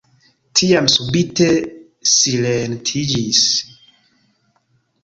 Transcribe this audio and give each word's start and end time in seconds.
Tiam 0.59 0.87
subite 0.93 1.49
silentiĝis. 2.15 3.47